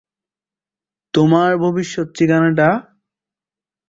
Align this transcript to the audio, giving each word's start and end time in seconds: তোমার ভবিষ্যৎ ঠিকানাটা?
তোমার 1.13 1.51
ভবিষ্যৎ 1.57 2.07
ঠিকানাটা? 2.15 2.69